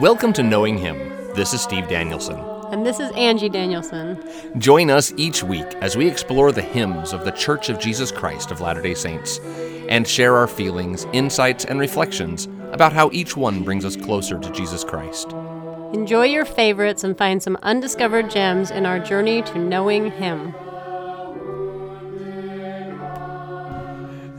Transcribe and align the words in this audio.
Welcome 0.00 0.32
to 0.32 0.42
Knowing 0.42 0.78
Hymn. 0.78 1.10
This 1.34 1.52
is 1.52 1.60
Steve 1.60 1.86
Danielson. 1.86 2.40
And 2.72 2.86
this 2.86 2.98
is 2.98 3.10
Angi 3.10 3.52
Danielson. 3.52 4.18
Join 4.58 4.88
us 4.88 5.12
each 5.18 5.42
week 5.42 5.66
as 5.82 5.94
we 5.94 6.08
explore 6.08 6.52
the 6.52 6.62
hymns 6.62 7.12
of 7.12 7.26
the 7.26 7.32
Church 7.32 7.68
of 7.68 7.78
Jesus 7.78 8.10
Christ 8.10 8.50
of 8.50 8.62
Latter 8.62 8.80
day 8.80 8.94
Saints 8.94 9.40
and 9.90 10.08
share 10.08 10.38
our 10.38 10.46
feelings, 10.46 11.06
insights, 11.12 11.66
and 11.66 11.78
reflections 11.78 12.46
about 12.72 12.94
how 12.94 13.10
each 13.12 13.36
one 13.36 13.62
brings 13.62 13.84
us 13.84 13.94
closer 13.94 14.38
to 14.38 14.50
Jesus 14.52 14.84
Christ. 14.84 15.32
Enjoy 15.92 16.24
your 16.24 16.46
favorites 16.46 17.04
and 17.04 17.18
find 17.18 17.42
some 17.42 17.58
undiscovered 17.60 18.30
gems 18.30 18.70
in 18.70 18.86
our 18.86 19.00
journey 19.00 19.42
to 19.42 19.58
knowing 19.58 20.10
Him. 20.12 20.54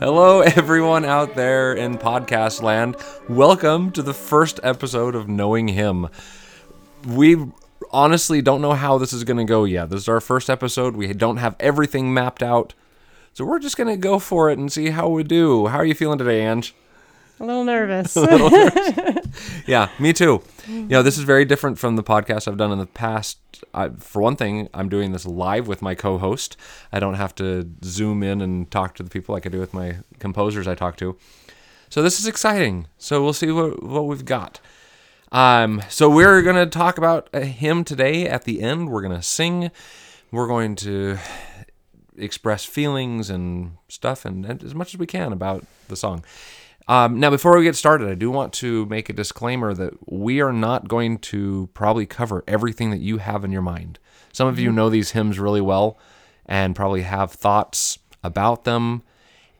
Hello, 0.02 0.40
everyone 0.56 1.04
out 1.04 1.36
there 1.36 1.72
in 1.72 1.96
podcast 1.96 2.60
land. 2.60 2.96
Welcome 3.28 3.92
to 3.92 4.02
the 4.02 4.12
first 4.12 4.58
episode 4.64 5.14
of 5.14 5.28
Knowing 5.28 5.68
Hymn. 5.68 6.08
We 7.06 7.36
honestly 7.92 8.42
don't 8.42 8.60
know 8.60 8.72
how 8.72 8.98
this 8.98 9.12
is 9.12 9.22
going 9.22 9.36
to 9.36 9.44
go 9.44 9.62
yet. 9.62 9.90
This 9.90 10.00
is 10.00 10.08
our 10.08 10.20
first 10.20 10.50
episode. 10.50 10.96
We 10.96 11.12
don't 11.12 11.36
have 11.36 11.54
everything 11.60 12.12
mapped 12.12 12.42
out. 12.42 12.74
So 13.32 13.44
we're 13.44 13.60
just 13.60 13.76
going 13.76 13.90
to 13.90 13.96
go 13.96 14.18
for 14.18 14.50
it 14.50 14.58
and 14.58 14.72
see 14.72 14.90
how 14.90 15.08
we 15.08 15.22
do. 15.22 15.68
How 15.68 15.78
are 15.78 15.84
you 15.84 15.94
feeling 15.94 16.18
today, 16.18 16.44
Ange? 16.48 16.74
A 17.40 17.44
little 17.44 17.64
nervous. 17.64 18.16
yeah, 19.66 19.88
me 19.98 20.12
too. 20.12 20.42
You 20.68 20.86
know, 20.86 21.02
this 21.02 21.18
is 21.18 21.24
very 21.24 21.44
different 21.44 21.78
from 21.78 21.96
the 21.96 22.02
podcast 22.02 22.46
I've 22.46 22.56
done 22.56 22.70
in 22.70 22.78
the 22.78 22.86
past. 22.86 23.38
I, 23.74 23.88
for 23.90 24.22
one 24.22 24.36
thing, 24.36 24.68
I'm 24.72 24.88
doing 24.88 25.12
this 25.12 25.26
live 25.26 25.66
with 25.66 25.82
my 25.82 25.94
co-host. 25.94 26.56
I 26.92 27.00
don't 27.00 27.14
have 27.14 27.34
to 27.36 27.68
zoom 27.84 28.22
in 28.22 28.40
and 28.40 28.70
talk 28.70 28.94
to 28.96 29.02
the 29.02 29.10
people 29.10 29.34
like 29.34 29.46
I 29.46 29.48
do 29.48 29.58
with 29.58 29.74
my 29.74 29.96
composers 30.18 30.68
I 30.68 30.74
talk 30.74 30.96
to. 30.98 31.16
So 31.88 32.02
this 32.02 32.20
is 32.20 32.26
exciting. 32.26 32.86
So 32.96 33.22
we'll 33.22 33.32
see 33.32 33.50
what 33.50 33.82
what 33.82 34.06
we've 34.06 34.24
got. 34.24 34.60
Um, 35.30 35.82
so 35.88 36.08
we're 36.08 36.42
gonna 36.42 36.66
talk 36.66 36.96
about 36.96 37.28
a 37.32 37.44
hymn 37.44 37.84
today. 37.84 38.28
At 38.28 38.44
the 38.44 38.62
end, 38.62 38.90
we're 38.90 39.02
gonna 39.02 39.22
sing. 39.22 39.70
We're 40.30 40.46
going 40.46 40.76
to 40.76 41.18
express 42.16 42.64
feelings 42.64 43.30
and 43.30 43.76
stuff, 43.88 44.24
and, 44.24 44.46
and 44.46 44.62
as 44.62 44.74
much 44.74 44.94
as 44.94 44.98
we 44.98 45.06
can 45.06 45.32
about 45.32 45.64
the 45.88 45.96
song. 45.96 46.24
Um, 46.88 47.20
now, 47.20 47.30
before 47.30 47.56
we 47.56 47.64
get 47.64 47.76
started, 47.76 48.08
I 48.08 48.14
do 48.14 48.30
want 48.30 48.52
to 48.54 48.86
make 48.86 49.08
a 49.08 49.12
disclaimer 49.12 49.72
that 49.74 50.12
we 50.12 50.40
are 50.40 50.52
not 50.52 50.88
going 50.88 51.18
to 51.18 51.70
probably 51.74 52.06
cover 52.06 52.42
everything 52.48 52.90
that 52.90 53.00
you 53.00 53.18
have 53.18 53.44
in 53.44 53.52
your 53.52 53.62
mind. 53.62 53.98
Some 54.32 54.48
of 54.48 54.58
you 54.58 54.72
know 54.72 54.88
these 54.88 55.12
hymns 55.12 55.38
really 55.38 55.60
well 55.60 55.98
and 56.46 56.74
probably 56.74 57.02
have 57.02 57.30
thoughts 57.32 57.98
about 58.24 58.64
them. 58.64 59.02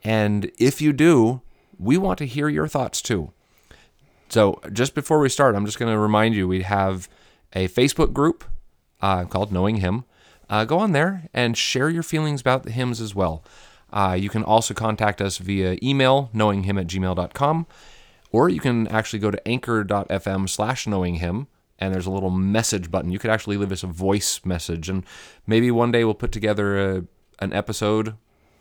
And 0.03 0.51
if 0.59 0.81
you 0.81 0.93
do, 0.93 1.43
we 1.79 1.97
want 1.97 2.19
to 2.19 2.27
hear 2.27 2.49
your 2.49 2.67
thoughts 2.67 3.01
too. 3.01 3.33
So, 4.29 4.61
just 4.73 4.95
before 4.95 5.21
we 5.21 5.29
start, 5.29 5.55
I'm 5.55 5.67
just 5.67 5.79
going 5.79 5.93
to 5.93 5.99
remind 5.99 6.35
you 6.35 6.49
we 6.49 6.63
have 6.63 7.09
a 7.53 7.69
Facebook 7.69 8.13
group 8.13 8.45
uh, 9.01 9.27
called 9.27 9.53
Knowing 9.53 9.77
Hymn. 9.77 10.05
Uh, 10.49 10.65
go 10.65 10.79
on 10.79 10.93
there 10.93 11.29
and 11.33 11.57
share 11.57 11.89
your 11.89 12.03
feelings 12.03 12.41
about 12.41 12.65
the 12.65 12.71
hymns 12.71 13.01
as 13.01 13.15
well. 13.15 13.45
Uh, 13.93 14.17
you 14.19 14.29
can 14.31 14.43
also 14.43 14.73
contact 14.73 15.21
us 15.21 15.39
via 15.39 15.77
email, 15.83 16.31
knowinghymn 16.35 16.81
at 16.81 16.87
gmail.com, 16.87 17.67
or 18.31 18.49
you 18.49 18.61
can 18.61 18.89
actually 18.89 19.19
go 19.19 19.31
to 19.31 19.49
anchor.fm 19.49 20.49
slash 20.49 20.87
knowinghymn, 20.87 21.47
and 21.79 21.95
there's 21.95 22.07
a 22.07 22.11
little 22.11 22.31
message 22.31 22.91
button. 22.91 23.11
You 23.11 23.19
could 23.19 23.31
actually 23.31 23.59
leave 23.59 23.73
us 23.73 23.83
a 23.83 23.89
voice 23.89 24.41
message, 24.45 24.89
and 24.89 25.05
maybe 25.47 25.71
one 25.71 25.93
day 25.93 26.05
we'll 26.05 26.15
put 26.15 26.33
together 26.33 26.79
a, 26.79 27.05
an 27.41 27.53
episode 27.53 28.15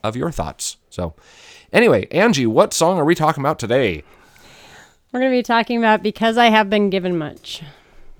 of 0.04 0.16
your 0.16 0.32
thoughts. 0.32 0.78
So, 0.90 1.14
anyway, 1.72 2.08
Angi, 2.08 2.48
what 2.48 2.74
song 2.74 2.98
are 2.98 3.06
we 3.06 3.16
talking 3.16 3.42
about 3.42 3.60
today? 3.60 4.04
We're 5.12 5.22
going 5.22 5.32
to 5.32 5.38
be 5.38 5.44
talking 5.44 5.78
about 5.78 6.04
Because 6.04 6.38
I 6.38 6.48
Have 6.48 6.70
Been 6.70 6.90
Given 6.90 7.18
Much. 7.18 7.64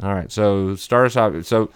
All 0.02 0.14
right, 0.14 0.32
so 0.32 0.76
start 0.76 1.08
us 1.08 1.18
out. 1.18 1.46
So, 1.46 1.72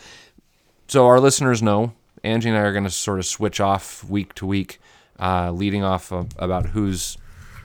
so 0.88 1.06
our 1.06 1.20
listeners 1.20 1.62
know 1.62 1.94
Angi 2.24 2.48
and 2.48 2.58
I 2.58 2.62
are 2.62 2.72
going 2.72 2.86
to 2.86 2.90
sort 2.90 3.20
of 3.20 3.26
switch 3.26 3.60
off 3.60 4.04
week 4.06 4.34
to 4.36 4.46
week 4.46 4.80
uh, 5.20 5.52
leading 5.52 5.84
off 5.84 6.12
of, 6.12 6.30
about 6.38 6.68
who's 6.68 7.18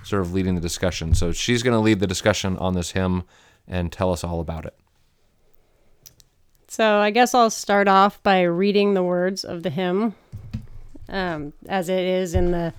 sort 0.04 0.22
of 0.22 0.32
leading 0.32 0.54
the 0.54 0.60
discussion. 0.60 1.14
So 1.14 1.32
she's 1.32 1.62
going 1.62 1.74
to 1.74 1.80
lead 1.80 2.00
the 2.00 2.06
discussion 2.06 2.56
on 2.56 2.74
this 2.74 2.92
hymn 2.92 3.24
and 3.68 3.92
tell 3.92 4.12
us 4.12 4.24
all 4.24 4.40
about 4.40 4.64
it. 4.64 4.74
So 6.68 6.98
I 6.98 7.10
guess 7.10 7.34
I'll 7.34 7.50
start 7.50 7.88
off 7.88 8.22
by 8.22 8.42
reading 8.42 8.94
the 8.94 9.02
words 9.02 9.44
of 9.44 9.62
the 9.62 9.70
hymn 9.70 10.14
um, 11.08 11.52
as 11.68 11.88
it 11.88 12.04
is 12.04 12.34
in 12.34 12.52
the 12.52 12.72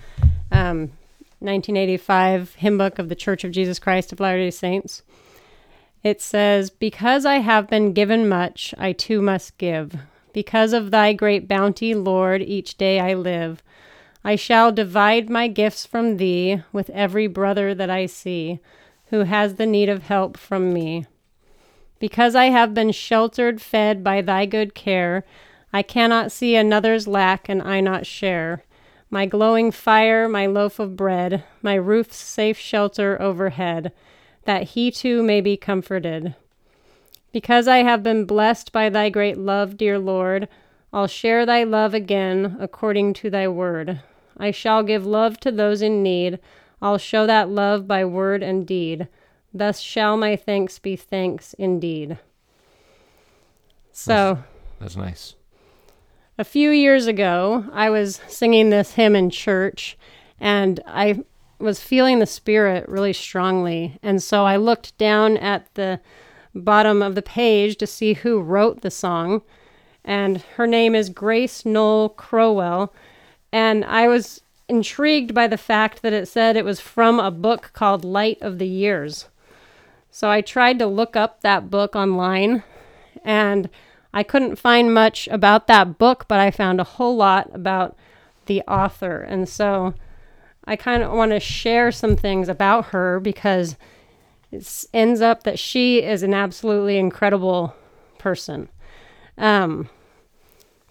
um, 0.51 0.91
1985 1.39 2.55
hymn 2.55 2.77
book 2.77 2.99
of 2.99 3.09
the 3.09 3.15
Church 3.15 3.43
of 3.43 3.51
Jesus 3.51 3.79
Christ 3.79 4.11
of 4.11 4.19
Latter 4.19 4.37
day 4.37 4.51
Saints. 4.51 5.03
It 6.03 6.21
says, 6.21 6.69
Because 6.69 7.25
I 7.25 7.39
have 7.39 7.69
been 7.69 7.93
given 7.93 8.27
much, 8.27 8.73
I 8.77 8.93
too 8.93 9.21
must 9.21 9.57
give. 9.57 9.95
Because 10.33 10.73
of 10.73 10.91
thy 10.91 11.13
great 11.13 11.47
bounty, 11.47 11.93
Lord, 11.93 12.41
each 12.41 12.77
day 12.77 12.99
I 12.99 13.13
live. 13.13 13.61
I 14.23 14.35
shall 14.35 14.71
divide 14.71 15.29
my 15.29 15.47
gifts 15.47 15.85
from 15.85 16.17
thee 16.17 16.61
with 16.71 16.89
every 16.91 17.27
brother 17.27 17.73
that 17.73 17.89
I 17.89 18.05
see, 18.05 18.59
who 19.07 19.21
has 19.21 19.55
the 19.55 19.65
need 19.65 19.89
of 19.89 20.03
help 20.03 20.37
from 20.37 20.71
me. 20.73 21.07
Because 21.99 22.35
I 22.35 22.45
have 22.45 22.73
been 22.73 22.91
sheltered, 22.91 23.61
fed 23.61 24.03
by 24.03 24.21
thy 24.21 24.45
good 24.45 24.75
care, 24.75 25.25
I 25.73 25.81
cannot 25.81 26.31
see 26.31 26.55
another's 26.55 27.07
lack 27.07 27.49
and 27.49 27.61
I 27.61 27.81
not 27.81 28.05
share. 28.05 28.63
My 29.09 29.25
glowing 29.25 29.71
fire, 29.71 30.29
my 30.29 30.45
loaf 30.45 30.79
of 30.79 30.95
bread, 30.95 31.43
my 31.61 31.75
roof's 31.75 32.17
safe 32.17 32.57
shelter 32.57 33.21
overhead, 33.21 33.91
that 34.45 34.69
he 34.69 34.91
too 34.91 35.23
may 35.23 35.41
be 35.41 35.57
comforted. 35.57 36.35
Because 37.31 37.67
I 37.67 37.77
have 37.77 38.03
been 38.03 38.25
blessed 38.25 38.71
by 38.71 38.89
thy 38.89 39.09
great 39.09 39.37
love, 39.37 39.77
dear 39.77 39.97
Lord, 39.97 40.47
I'll 40.93 41.07
share 41.07 41.45
thy 41.45 41.63
love 41.63 41.93
again 41.93 42.57
according 42.59 43.13
to 43.15 43.29
thy 43.29 43.47
word. 43.47 44.01
I 44.37 44.51
shall 44.51 44.83
give 44.83 45.05
love 45.05 45.39
to 45.41 45.51
those 45.51 45.81
in 45.81 46.01
need. 46.03 46.39
I'll 46.81 46.97
show 46.97 47.27
that 47.27 47.49
love 47.49 47.87
by 47.87 48.05
word 48.05 48.41
and 48.41 48.65
deed. 48.65 49.07
Thus 49.53 49.79
shall 49.79 50.17
my 50.17 50.35
thanks 50.35 50.79
be 50.79 50.95
thanks 50.95 51.53
indeed. 51.53 52.17
So, 53.91 54.39
that's, 54.79 54.95
that's 54.95 54.95
nice. 54.95 55.35
A 56.37 56.43
few 56.43 56.71
years 56.71 57.07
ago, 57.07 57.65
I 57.71 57.89
was 57.89 58.21
singing 58.27 58.69
this 58.69 58.93
hymn 58.93 59.15
in 59.15 59.29
church, 59.29 59.97
and 60.39 60.79
I 60.87 61.23
was 61.59 61.79
feeling 61.79 62.19
the 62.19 62.25
spirit 62.25 62.87
really 62.89 63.13
strongly. 63.13 63.99
And 64.01 64.23
so 64.23 64.45
I 64.45 64.55
looked 64.55 64.97
down 64.97 65.37
at 65.37 65.73
the 65.75 65.99
bottom 66.55 67.01
of 67.01 67.15
the 67.15 67.21
page 67.21 67.77
to 67.77 67.87
see 67.87 68.13
who 68.13 68.41
wrote 68.41 68.81
the 68.81 68.91
song. 68.91 69.41
And 70.03 70.41
her 70.55 70.65
name 70.65 70.95
is 70.95 71.09
Grace 71.09 71.65
Noll 71.65 72.09
Crowell. 72.09 72.93
And 73.51 73.83
I 73.85 74.07
was 74.07 74.41
intrigued 74.67 75.33
by 75.33 75.47
the 75.47 75.57
fact 75.57 76.01
that 76.01 76.13
it 76.13 76.27
said 76.27 76.55
it 76.55 76.65
was 76.65 76.79
from 76.79 77.19
a 77.19 77.31
book 77.31 77.71
called 77.73 78.05
Light 78.05 78.37
of 78.41 78.57
the 78.57 78.67
Years. 78.67 79.27
So 80.09 80.29
I 80.29 80.41
tried 80.41 80.79
to 80.79 80.87
look 80.87 81.15
up 81.15 81.41
that 81.41 81.69
book 81.69 81.95
online 81.95 82.63
and 83.23 83.69
I 84.13 84.23
couldn't 84.23 84.57
find 84.57 84.93
much 84.93 85.27
about 85.29 85.67
that 85.67 85.97
book, 85.97 86.25
but 86.27 86.39
I 86.39 86.51
found 86.51 86.79
a 86.79 86.85
whole 86.85 87.15
lot 87.15 87.49
about 87.53 87.95
the 88.45 88.61
author. 88.63 89.21
And 89.21 89.47
so 89.47 89.93
I 90.65 90.75
kind 90.75 91.03
of 91.03 91.11
want 91.11 91.31
to 91.31 91.39
share 91.39 91.91
some 91.91 92.15
things 92.15 92.49
about 92.49 92.87
her 92.87 93.19
because 93.19 93.75
it 94.51 94.85
ends 94.93 95.21
up 95.21 95.43
that 95.43 95.59
she 95.59 96.03
is 96.03 96.23
an 96.23 96.33
absolutely 96.33 96.97
incredible 96.97 97.75
person. 98.17 98.69
Um, 99.37 99.89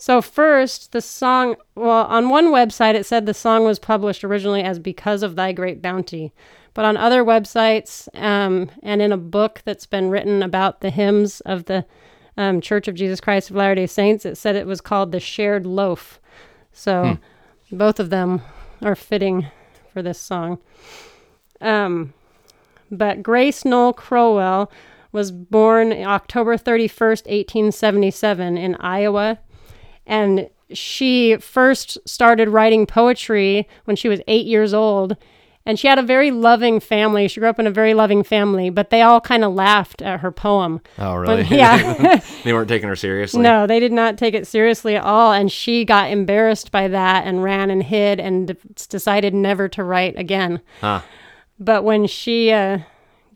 so, 0.00 0.22
first, 0.22 0.92
the 0.92 1.02
song, 1.02 1.56
well, 1.74 2.06
on 2.06 2.30
one 2.30 2.46
website 2.46 2.94
it 2.94 3.04
said 3.04 3.26
the 3.26 3.34
song 3.34 3.64
was 3.64 3.78
published 3.78 4.24
originally 4.24 4.62
as 4.62 4.78
Because 4.78 5.22
of 5.22 5.36
Thy 5.36 5.52
Great 5.52 5.82
Bounty. 5.82 6.32
But 6.72 6.86
on 6.86 6.96
other 6.96 7.22
websites 7.22 8.08
um, 8.18 8.70
and 8.82 9.02
in 9.02 9.12
a 9.12 9.18
book 9.18 9.60
that's 9.66 9.84
been 9.84 10.08
written 10.08 10.42
about 10.42 10.80
the 10.80 10.88
hymns 10.88 11.42
of 11.42 11.66
the 11.66 11.84
um, 12.38 12.62
Church 12.62 12.88
of 12.88 12.94
Jesus 12.94 13.20
Christ 13.20 13.50
of 13.50 13.56
Latter 13.56 13.74
day 13.74 13.86
Saints, 13.86 14.24
it 14.24 14.38
said 14.38 14.56
it 14.56 14.66
was 14.66 14.80
called 14.80 15.12
The 15.12 15.20
Shared 15.20 15.66
Loaf. 15.66 16.18
So, 16.72 17.18
hmm. 17.68 17.76
both 17.76 18.00
of 18.00 18.08
them 18.08 18.40
are 18.80 18.96
fitting 18.96 19.48
for 19.92 20.00
this 20.00 20.18
song. 20.18 20.60
Um, 21.60 22.14
but 22.90 23.22
Grace 23.22 23.66
Noll 23.66 23.92
Crowell 23.92 24.72
was 25.12 25.30
born 25.30 25.92
October 25.92 26.56
31st, 26.56 27.26
1877, 27.26 28.56
in 28.56 28.76
Iowa 28.76 29.40
and 30.06 30.48
she 30.72 31.36
first 31.38 31.98
started 32.06 32.48
writing 32.48 32.86
poetry 32.86 33.68
when 33.84 33.96
she 33.96 34.08
was 34.08 34.20
eight 34.26 34.46
years 34.46 34.72
old. 34.72 35.16
And 35.66 35.78
she 35.78 35.88
had 35.88 35.98
a 35.98 36.02
very 36.02 36.30
loving 36.30 36.80
family. 36.80 37.28
She 37.28 37.38
grew 37.38 37.48
up 37.48 37.58
in 37.58 37.66
a 37.66 37.70
very 37.70 37.92
loving 37.92 38.22
family, 38.22 38.70
but 38.70 38.88
they 38.88 39.02
all 39.02 39.20
kind 39.20 39.44
of 39.44 39.52
laughed 39.52 40.00
at 40.00 40.20
her 40.20 40.32
poem. 40.32 40.80
Oh, 40.98 41.14
really? 41.14 41.42
But, 41.42 41.50
yeah. 41.50 42.20
they 42.44 42.52
weren't 42.52 42.68
taking 42.68 42.88
her 42.88 42.96
seriously? 42.96 43.42
No, 43.42 43.66
they 43.66 43.78
did 43.78 43.92
not 43.92 44.16
take 44.16 44.34
it 44.34 44.46
seriously 44.46 44.96
at 44.96 45.04
all. 45.04 45.32
And 45.32 45.52
she 45.52 45.84
got 45.84 46.10
embarrassed 46.10 46.72
by 46.72 46.88
that 46.88 47.26
and 47.26 47.42
ran 47.42 47.70
and 47.70 47.82
hid 47.82 48.18
and 48.18 48.56
decided 48.88 49.34
never 49.34 49.68
to 49.68 49.84
write 49.84 50.18
again. 50.18 50.60
Huh. 50.80 51.02
But 51.58 51.84
when 51.84 52.06
she 52.06 52.50
uh, 52.52 52.78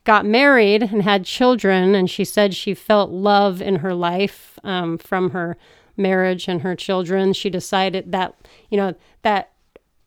got 0.04 0.24
married 0.24 0.82
and 0.82 1.02
had 1.02 1.26
children, 1.26 1.94
and 1.94 2.08
she 2.08 2.24
said 2.24 2.54
she 2.54 2.72
felt 2.72 3.10
love 3.10 3.60
in 3.60 3.76
her 3.76 3.94
life 3.94 4.58
um, 4.64 4.96
from 4.96 5.30
her 5.30 5.58
marriage 5.96 6.48
and 6.48 6.62
her 6.62 6.74
children. 6.74 7.32
She 7.32 7.50
decided 7.50 8.12
that, 8.12 8.34
you 8.70 8.76
know, 8.76 8.94
that 9.22 9.52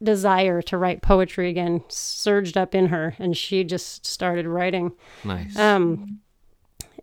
desire 0.02 0.62
to 0.62 0.78
write 0.78 1.02
poetry 1.02 1.50
again 1.50 1.84
surged 1.88 2.58
up 2.58 2.76
in 2.76 2.88
her, 2.88 3.16
and 3.20 3.36
she 3.36 3.64
just 3.64 4.06
started 4.06 4.46
writing. 4.46 4.92
Nice. 5.24 5.58
Um, 5.58 6.20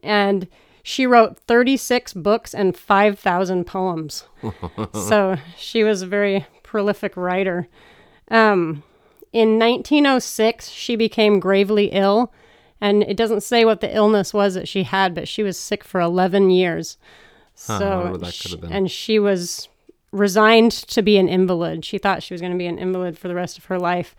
and 0.03 0.49
she 0.83 1.07
wrote 1.07 1.39
36 1.39 2.13
books 2.13 2.55
and 2.55 2.77
5,000 2.77 3.65
poems. 3.65 4.25
so 4.93 5.37
she 5.57 5.83
was 5.83 6.03
a 6.03 6.07
very 6.07 6.47
prolific 6.63 7.17
writer. 7.17 7.69
Um, 8.31 8.83
in 9.33 9.59
1906, 9.59 10.69
she 10.69 10.95
became 10.95 11.41
gravely 11.41 11.87
ill, 11.87 12.33
and 12.81 13.03
it 13.03 13.17
doesn't 13.17 13.43
say 13.43 13.65
what 13.65 13.81
the 13.81 13.95
illness 13.95 14.35
was 14.35 14.55
that 14.55 14.69
she 14.69 14.85
had, 14.85 15.15
but 15.15 15.27
she 15.27 15.43
was 15.43 15.59
sick 15.59 15.83
for 15.83 16.01
11 16.01 16.51
years. 16.51 16.99
So, 17.55 17.79
wonder 17.79 18.11
what 18.13 18.21
that 18.21 18.27
could 18.27 18.35
she- 18.35 18.51
have 18.51 18.61
been. 18.61 18.73
and 18.73 18.91
she 18.91 19.19
was 19.19 19.69
resigned 20.13 20.73
to 20.73 21.03
be 21.03 21.17
an 21.19 21.29
invalid. 21.29 21.85
She 21.85 21.99
thought 21.99 22.23
she 22.23 22.35
was 22.35 22.41
going 22.41 22.53
to 22.53 22.59
be 22.59 22.67
an 22.67 22.79
invalid 22.79 23.19
for 23.19 23.29
the 23.29 23.35
rest 23.35 23.59
of 23.59 23.65
her 23.67 23.79
life. 23.79 24.15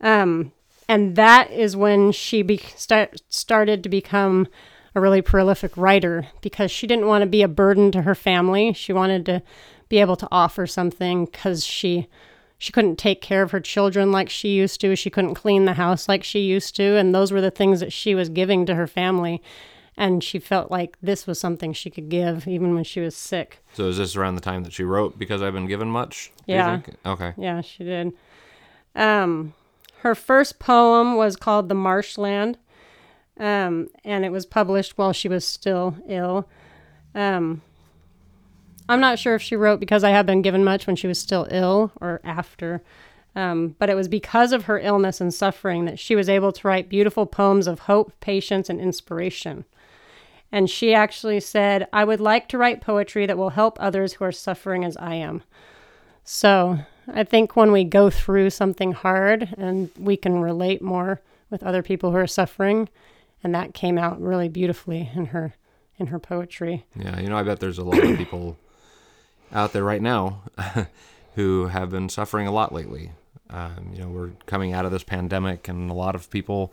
Um, 0.00 0.52
and 0.88 1.16
that 1.16 1.50
is 1.50 1.76
when 1.76 2.12
she 2.12 2.42
be- 2.42 2.58
start, 2.76 3.20
started 3.28 3.82
to 3.82 3.88
become 3.88 4.46
a 4.94 5.00
really 5.00 5.20
prolific 5.20 5.76
writer 5.76 6.28
because 6.40 6.70
she 6.70 6.86
didn't 6.86 7.06
want 7.06 7.22
to 7.22 7.26
be 7.26 7.42
a 7.42 7.48
burden 7.48 7.90
to 7.92 8.02
her 8.02 8.14
family. 8.14 8.72
She 8.72 8.92
wanted 8.94 9.26
to 9.26 9.42
be 9.88 9.98
able 9.98 10.16
to 10.16 10.28
offer 10.30 10.66
something 10.66 11.26
because 11.26 11.64
she 11.64 12.08
she 12.58 12.72
couldn't 12.72 12.96
take 12.96 13.20
care 13.20 13.42
of 13.42 13.50
her 13.50 13.60
children 13.60 14.10
like 14.10 14.30
she 14.30 14.48
used 14.48 14.80
to. 14.80 14.96
She 14.96 15.10
couldn't 15.10 15.34
clean 15.34 15.66
the 15.66 15.74
house 15.74 16.08
like 16.08 16.24
she 16.24 16.40
used 16.40 16.74
to, 16.76 16.96
and 16.96 17.14
those 17.14 17.30
were 17.30 17.42
the 17.42 17.50
things 17.50 17.80
that 17.80 17.92
she 17.92 18.14
was 18.14 18.30
giving 18.30 18.64
to 18.64 18.74
her 18.74 18.86
family. 18.86 19.42
And 19.96 20.22
she 20.22 20.38
felt 20.38 20.70
like 20.70 20.98
this 21.00 21.26
was 21.26 21.40
something 21.40 21.72
she 21.72 21.88
could 21.88 22.10
give 22.10 22.46
even 22.46 22.74
when 22.74 22.84
she 22.84 23.00
was 23.00 23.16
sick. 23.16 23.64
so 23.72 23.88
is 23.88 23.96
this 23.96 24.14
around 24.14 24.34
the 24.34 24.42
time 24.42 24.62
that 24.64 24.72
she 24.74 24.84
wrote 24.84 25.18
because 25.18 25.40
I've 25.40 25.54
been 25.54 25.66
given 25.66 25.88
much? 25.88 26.32
Yeah. 26.46 26.80
Okay. 27.06 27.32
Yeah, 27.38 27.62
she 27.62 27.84
did. 27.84 28.12
Um, 28.94 29.54
her 30.00 30.14
first 30.14 30.58
poem 30.58 31.16
was 31.16 31.36
called 31.36 31.68
The 31.68 31.74
Marshland, 31.74 32.58
um, 33.38 33.88
and 34.04 34.24
it 34.24 34.32
was 34.32 34.44
published 34.46 34.98
while 34.98 35.12
she 35.12 35.28
was 35.28 35.46
still 35.46 35.96
ill. 36.06 36.46
Um, 37.14 37.62
I'm 38.88 39.00
not 39.00 39.18
sure 39.18 39.34
if 39.34 39.42
she 39.42 39.56
wrote 39.56 39.80
because 39.80 40.04
I 40.04 40.10
have 40.10 40.26
been 40.26 40.42
given 40.42 40.62
much 40.62 40.86
when 40.86 40.96
she 40.96 41.06
was 41.06 41.18
still 41.18 41.48
ill 41.50 41.90
or 42.00 42.20
after, 42.22 42.82
um, 43.34 43.74
but 43.78 43.90
it 43.90 43.94
was 43.94 44.08
because 44.08 44.52
of 44.52 44.64
her 44.64 44.78
illness 44.78 45.20
and 45.20 45.32
suffering 45.34 45.86
that 45.86 45.98
she 45.98 46.14
was 46.14 46.28
able 46.28 46.52
to 46.52 46.68
write 46.68 46.88
beautiful 46.88 47.26
poems 47.26 47.66
of 47.66 47.80
hope, 47.80 48.12
patience, 48.20 48.68
and 48.70 48.80
inspiration. 48.80 49.64
And 50.56 50.70
she 50.70 50.94
actually 50.94 51.40
said, 51.40 51.86
I 51.92 52.02
would 52.06 52.18
like 52.18 52.48
to 52.48 52.56
write 52.56 52.80
poetry 52.80 53.26
that 53.26 53.36
will 53.36 53.50
help 53.50 53.76
others 53.78 54.14
who 54.14 54.24
are 54.24 54.32
suffering 54.32 54.86
as 54.86 54.96
I 54.96 55.16
am. 55.16 55.42
So 56.24 56.78
I 57.12 57.24
think 57.24 57.56
when 57.56 57.72
we 57.72 57.84
go 57.84 58.08
through 58.08 58.48
something 58.48 58.92
hard 58.92 59.54
and 59.58 59.90
we 59.98 60.16
can 60.16 60.40
relate 60.40 60.80
more 60.80 61.20
with 61.50 61.62
other 61.62 61.82
people 61.82 62.10
who 62.10 62.16
are 62.16 62.26
suffering, 62.26 62.88
and 63.44 63.54
that 63.54 63.74
came 63.74 63.98
out 63.98 64.18
really 64.18 64.48
beautifully 64.48 65.10
in 65.14 65.26
her 65.26 65.52
in 65.98 66.06
her 66.06 66.18
poetry. 66.18 66.86
Yeah, 66.98 67.20
you 67.20 67.28
know, 67.28 67.36
I 67.36 67.42
bet 67.42 67.60
there's 67.60 67.76
a 67.76 67.84
lot 67.84 68.02
of 68.02 68.16
people 68.16 68.56
out 69.52 69.74
there 69.74 69.84
right 69.84 70.00
now 70.00 70.40
who 71.34 71.66
have 71.66 71.90
been 71.90 72.08
suffering 72.08 72.46
a 72.46 72.50
lot 72.52 72.72
lately. 72.72 73.12
Um, 73.50 73.90
you 73.92 74.00
know, 74.00 74.08
we're 74.08 74.30
coming 74.46 74.72
out 74.72 74.86
of 74.86 74.90
this 74.90 75.04
pandemic, 75.04 75.68
and 75.68 75.90
a 75.90 75.94
lot 75.94 76.14
of 76.14 76.30
people, 76.30 76.72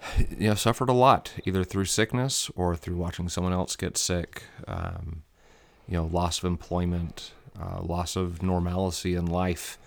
you 0.30 0.48
know, 0.48 0.54
suffered 0.54 0.88
a 0.88 0.94
lot 0.94 1.32
either 1.44 1.64
through 1.64 1.86
sickness 1.86 2.50
or 2.56 2.76
through 2.76 2.96
watching 2.96 3.28
someone 3.28 3.52
else 3.52 3.76
get 3.76 3.96
sick. 3.96 4.44
Um, 4.66 5.22
you 5.88 5.96
know, 5.96 6.04
loss 6.06 6.38
of 6.38 6.44
employment, 6.44 7.32
uh, 7.60 7.80
loss 7.82 8.16
of 8.16 8.42
normalcy 8.42 9.14
in 9.14 9.26
life. 9.26 9.78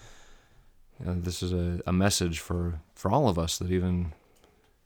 You 0.99 1.07
know, 1.07 1.19
this 1.19 1.43
is 1.43 1.53
a, 1.53 1.81
a 1.85 1.93
message 1.93 2.39
for, 2.39 2.79
for 2.95 3.11
all 3.11 3.27
of 3.27 3.37
us 3.37 3.57
that 3.57 3.71
even 3.71 4.13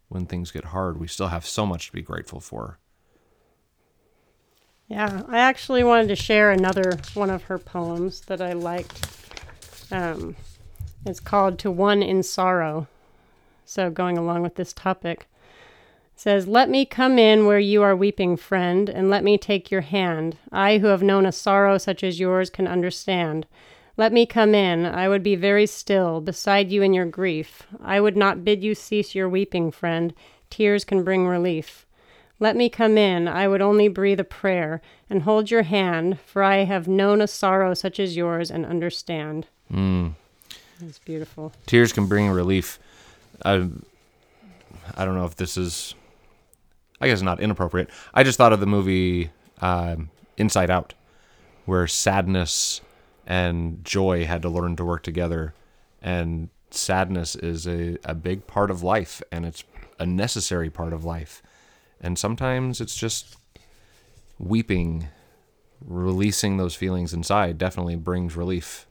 when 0.10 0.26
things 0.26 0.52
get 0.52 0.66
hard, 0.66 1.00
we 1.00 1.08
still 1.08 1.28
have 1.28 1.46
so 1.46 1.66
much 1.66 1.88
to 1.88 1.94
be 1.94 2.02
grateful 2.02 2.40
for. 2.40 2.78
Yeah, 4.88 5.24
I 5.28 5.40
actually 5.40 5.84
wanted 5.84 6.10
to 6.10 6.16
share 6.16 6.52
another 6.52 7.00
one 7.14 7.30
of 7.30 7.44
her 7.44 7.58
poems 7.58 8.22
that 8.22 8.42
I 8.42 8.54
liked. 8.54 9.08
Um, 9.92 10.36
it's 11.06 11.20
called 11.20 11.58
To 11.60 11.72
One 11.72 12.04
in 12.04 12.22
Sorrow. 12.22 12.88
So, 13.66 13.90
going 13.90 14.18
along 14.18 14.44
with 14.44 14.56
this 14.56 14.74
topic, 14.74 15.28
says, 16.16 16.48
Let 16.48 16.70
me 16.70 16.86
come 16.86 17.18
in 17.18 17.46
where 17.46 17.60
you 17.60 17.82
are 17.82 17.96
weeping, 17.96 18.38
friend, 18.38 18.90
and 18.90 19.10
let 19.10 19.24
me 19.24 19.38
take 19.38 19.72
your 19.72 19.82
hand. 19.82 20.38
I, 20.52 20.78
who 20.78 20.88
have 20.88 21.04
known 21.04 21.26
a 21.26 21.32
sorrow 21.32 21.78
such 21.78 22.04
as 22.04 22.20
yours, 22.20 22.50
can 22.50 22.68
understand. 22.68 23.46
Let 23.96 24.12
me 24.12 24.26
come 24.26 24.56
in. 24.56 24.86
I 24.86 25.08
would 25.08 25.22
be 25.22 25.36
very 25.36 25.68
still 25.68 26.20
beside 26.20 26.72
you 26.72 26.82
in 26.82 26.94
your 26.94 27.06
grief. 27.06 27.64
I 27.82 28.00
would 28.00 28.18
not 28.18 28.44
bid 28.44 28.64
you 28.64 28.74
cease 28.74 29.14
your 29.14 29.30
weeping, 29.30 29.72
friend. 29.72 30.14
Tears 30.50 30.84
can 30.84 31.04
bring 31.04 31.28
relief. 31.28 31.86
Let 32.40 32.56
me 32.56 32.70
come 32.70 32.98
in. 32.98 33.28
I 33.28 33.48
would 33.48 33.62
only 33.62 33.88
breathe 33.88 34.20
a 34.20 34.24
prayer 34.24 34.82
and 35.10 35.22
hold 35.22 35.52
your 35.52 35.64
hand, 35.64 36.20
for 36.26 36.44
I 36.44 36.64
have 36.64 36.88
known 36.88 37.22
a 37.22 37.28
sorrow 37.28 37.74
such 37.74 38.00
as 38.00 38.18
yours 38.18 38.50
and 38.50 38.66
understand. 38.66 39.48
Mm. 39.72 40.14
It's 40.82 41.00
beautiful. 41.00 41.54
tears 41.68 41.94
can 41.94 42.08
bring 42.08 42.30
relief. 42.30 42.80
I, 43.44 43.70
I 44.96 45.06
don't 45.06 45.16
know 45.16 45.26
if 45.26 45.36
this 45.36 45.58
is, 45.58 45.96
I 47.02 47.08
guess 47.08 47.22
not 47.22 47.40
inappropriate. 47.40 47.90
I 48.14 48.24
just 48.24 48.38
thought 48.38 48.54
of 48.54 48.60
the 48.60 48.66
movie 48.66 49.32
um, 49.62 50.10
Inside 50.38 50.70
Out, 50.70 50.94
where 51.66 51.88
sadness 51.88 52.82
and 53.26 53.84
joy 53.86 54.26
had 54.26 54.42
to 54.42 54.50
learn 54.50 54.76
to 54.76 54.86
work 54.86 55.04
together, 55.04 55.54
and 56.02 56.50
sadness 56.72 57.36
is 57.36 57.68
a, 57.68 57.98
a 58.04 58.14
big 58.14 58.48
part 58.48 58.72
of 58.72 58.84
life, 58.84 59.22
and 59.32 59.46
it's 59.46 59.64
a 60.00 60.06
necessary 60.06 60.70
part 60.70 60.92
of 60.92 61.06
life, 61.06 61.42
and 62.02 62.18
sometimes 62.20 62.82
it's 62.82 62.96
just 62.96 63.38
weeping, 64.40 65.08
releasing 65.86 66.58
those 66.58 66.76
feelings 66.76 67.14
inside 67.14 67.58
definitely 67.58 67.96
brings 67.96 68.36
relief. 68.36 68.88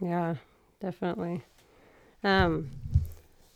Yeah, 0.00 0.34
definitely. 0.80 1.42
Um, 2.22 2.70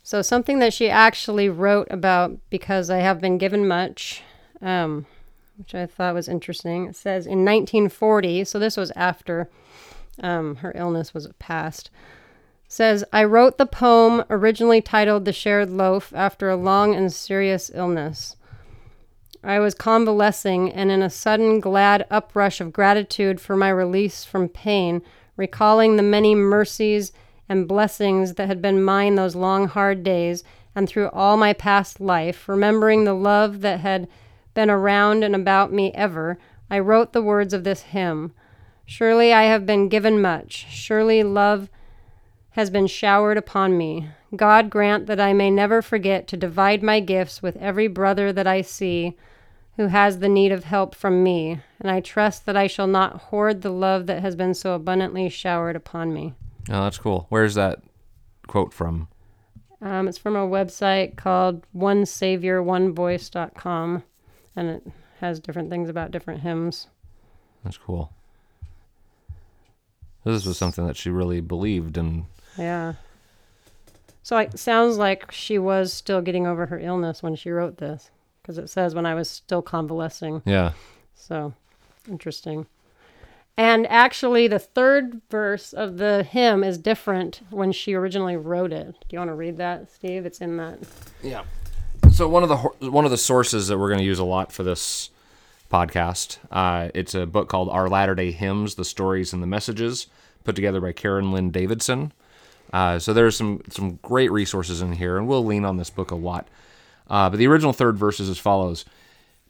so 0.02 0.21
something 0.21 0.59
that 0.59 0.75
she 0.75 0.88
actually 0.90 1.49
wrote 1.49 1.87
about 1.90 2.37
because 2.50 2.90
I 2.90 2.99
have 2.99 3.21
been 3.21 3.38
given 3.38 3.66
much, 3.68 4.23
um, 4.61 5.06
which 5.56 5.75
I 5.75 5.87
thought 5.87 6.14
was 6.14 6.28
interesting. 6.28 6.87
It 6.87 6.97
says 6.97 7.26
in 7.26 7.44
1940, 7.44 8.44
so 8.44 8.59
this 8.59 8.76
was 8.76 8.90
after 8.97 9.49
um, 10.21 10.56
her 10.56 10.73
illness 10.75 11.14
was 11.14 11.28
past. 11.38 11.90
Says 12.66 13.04
I 13.12 13.25
wrote 13.25 13.59
the 13.59 13.66
poem 13.66 14.25
originally 14.30 14.80
titled 14.80 15.25
"The 15.25 15.32
Shared 15.32 15.71
Loaf" 15.71 16.12
after 16.14 16.49
a 16.49 16.56
long 16.56 16.94
and 16.94 17.12
serious 17.12 17.71
illness. 17.73 18.37
I 19.44 19.59
was 19.59 19.75
convalescing, 19.75 20.73
and 20.73 20.90
in 20.90 21.02
a 21.02 21.11
sudden 21.11 21.61
glad 21.61 22.06
uprush 22.11 22.61
of 22.61 22.73
gratitude 22.73 23.40
for 23.40 23.56
my 23.56 23.68
release 23.68 24.25
from 24.25 24.49
pain, 24.49 25.02
recalling 25.37 25.97
the 25.97 26.02
many 26.02 26.35
mercies 26.35 27.12
and 27.49 27.68
blessings 27.68 28.34
that 28.34 28.49
had 28.49 28.62
been 28.62 28.82
mine 28.82 29.14
those 29.14 29.34
long, 29.34 29.68
hard 29.68 30.02
days, 30.02 30.44
and 30.75 30.88
through 30.88 31.08
all 31.11 31.37
my 31.37 31.52
past 31.52 32.00
life, 32.00 32.49
remembering 32.49 33.04
the 33.04 33.14
love 33.14 33.61
that 33.61 33.80
had 33.80 34.08
been 34.54 34.70
around 34.70 35.22
and 35.22 35.34
about 35.34 35.72
me 35.72 35.92
ever, 35.94 36.38
I 36.70 36.78
wrote 36.78 37.12
the 37.12 37.22
words 37.22 37.52
of 37.52 37.64
this 37.64 37.82
hymn 37.82 38.32
Surely 38.84 39.32
I 39.32 39.44
have 39.44 39.64
been 39.64 39.88
given 39.88 40.20
much, 40.20 40.66
surely 40.70 41.22
love 41.22 41.68
has 42.50 42.68
been 42.68 42.87
showered 42.87 43.38
upon 43.38 43.78
me. 43.78 44.08
God 44.37 44.70
grant 44.70 45.06
that 45.06 45.20
I 45.20 45.32
may 45.32 45.50
never 45.50 45.82
forget 45.82 46.26
to 46.28 46.37
divide 46.37 46.82
my 46.82 47.00
gifts 47.00 47.42
with 47.42 47.56
every 47.56 47.88
brother 47.88 48.32
that 48.32 48.46
I 48.46 48.62
see 48.62 49.16
who 49.76 49.87
has 49.87 50.18
the 50.18 50.28
need 50.28 50.52
of 50.52 50.64
help 50.64 50.94
from 50.94 51.22
me, 51.22 51.61
and 51.80 51.90
I 51.90 52.00
trust 52.00 52.44
that 52.46 52.56
I 52.56 52.66
shall 52.66 52.87
not 52.87 53.16
hoard 53.22 53.62
the 53.62 53.70
love 53.70 54.06
that 54.06 54.20
has 54.20 54.37
been 54.37 54.54
so 54.54 54.75
abundantly 54.75 55.28
showered 55.28 55.76
upon 55.76 56.12
me. 56.12 56.34
Oh, 56.71 56.83
that's 56.85 56.99
cool. 56.99 57.26
Where's 57.28 57.54
that 57.54 57.81
quote 58.47 58.73
from? 58.73 59.09
Um, 59.81 60.07
it's 60.09 60.19
from 60.19 60.37
a 60.37 60.47
website 60.47 61.16
called 61.16 61.66
onesaviourOneVoice.com, 61.76 64.02
and 64.54 64.69
it 64.69 64.87
has 65.21 65.40
different 65.40 65.71
things 65.71 65.88
about 65.88 66.11
different 66.12 66.40
hymns. 66.42 66.87
That's 67.64 67.78
cool. 67.78 68.12
This 70.25 70.47
was 70.47 70.57
something 70.57 70.87
that 70.87 70.97
she 70.97 71.11
really 71.11 71.40
believed 71.40 71.99
and 71.99 72.26
Yeah. 72.57 72.92
So 74.23 74.38
it 74.38 74.57
sounds 74.59 74.99
like 74.99 75.33
she 75.33 75.59
was 75.59 75.92
still 75.92 76.21
getting 76.21 76.47
over 76.47 76.66
her 76.66 76.78
illness 76.78 77.25
when 77.25 77.35
she 77.35 77.50
wrote 77.50 77.78
this, 77.78 78.11
because 78.40 78.57
it 78.57 78.71
says 78.71 78.95
when 78.95 79.04
I 79.04 79.14
was 79.14 79.28
still 79.28 79.62
convalescing. 79.62 80.42
yeah. 80.45 80.73
So 81.16 81.54
interesting. 82.09 82.66
And 83.56 83.87
actually, 83.88 84.49
the 84.49 84.59
third 84.59 85.21
verse 85.30 85.73
of 85.73 85.99
the 85.99 86.23
hymn 86.23 86.64
is 86.64 86.78
different 86.78 87.42
when 87.50 87.71
she 87.71 87.92
originally 87.94 88.37
wrote 88.37 88.73
it. 88.73 88.87
Do 88.87 89.06
you 89.11 89.18
want 89.18 89.28
to 89.28 89.35
read 89.35 89.59
that, 89.59 89.90
Steve? 89.92 90.25
It's 90.25 90.40
in 90.40 90.56
that. 90.56 90.78
Yeah. 91.23 91.44
So 92.12 92.28
one 92.28 92.42
of 92.42 92.49
the 92.49 92.90
one 92.90 93.04
of 93.04 93.11
the 93.11 93.18
sources 93.18 93.68
that 93.68 93.78
we're 93.78 93.88
going 93.88 94.00
to 94.00 94.04
use 94.04 94.18
a 94.18 94.25
lot 94.25 94.52
for 94.52 94.62
this 94.62 95.11
podcast, 95.71 96.38
uh, 96.50 96.90
it's 96.94 97.14
a 97.14 97.26
book 97.26 97.49
called 97.49 97.68
Our 97.71 97.88
Latter 97.88 98.14
Day 98.14 98.32
Hymns: 98.32 98.75
The 98.75 98.85
Stories 98.85 99.32
and 99.32 99.42
the 99.42 99.47
Messages, 99.47 100.06
put 100.44 100.56
together 100.56 100.80
by 100.80 100.92
Karen 100.92 101.30
Lynn 101.32 101.50
Davidson. 101.50 102.12
Uh, 102.73 102.99
so 102.99 103.12
there's 103.12 103.37
some 103.37 103.62
some 103.68 103.99
great 104.02 104.32
resources 104.32 104.80
in 104.80 104.92
here, 104.92 105.18
and 105.18 105.28
we'll 105.28 105.44
lean 105.44 105.64
on 105.64 105.76
this 105.76 105.90
book 105.90 106.11
a 106.11 106.16
lot. 106.16 106.49
Uh, 107.09 107.28
but 107.28 107.37
the 107.37 107.47
original 107.47 107.75
third 107.75 107.99
verse 107.99 108.18
is 108.18 108.30
as 108.30 108.38
follows: 108.38 108.87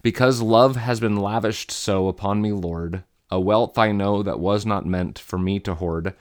Because 0.03 0.41
love 0.41 0.75
has 0.75 0.99
been 0.99 1.17
lavished 1.17 1.71
so 1.71 2.09
upon 2.09 2.43
me, 2.43 2.51
Lord, 2.53 3.05
a 3.33 3.41
wealth 3.41 3.79
I 3.79 3.93
know 3.93 4.23
that 4.23 4.39
was 4.39 4.67
not 4.67 4.85
meant 4.85 5.19
for 5.19 5.39
me 5.39 5.59
to 5.61 5.75
hoard. 5.77 6.15